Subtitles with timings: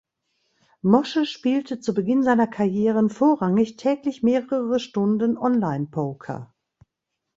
[0.83, 6.55] Moshe spielte zu Beginn seiner Karrieren vorrangig täglich mehrere Stunden Onlinepoker.